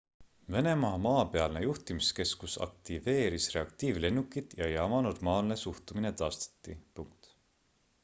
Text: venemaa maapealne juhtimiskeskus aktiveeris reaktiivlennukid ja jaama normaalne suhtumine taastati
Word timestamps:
venemaa 0.53 0.97
maapealne 1.03 1.61
juhtimiskeskus 1.65 2.55
aktiveeris 2.67 3.49
reaktiivlennukid 3.55 4.57
ja 4.57 4.69
jaama 4.75 5.01
normaalne 5.11 5.55
suhtumine 5.55 6.11
taastati 6.11 6.81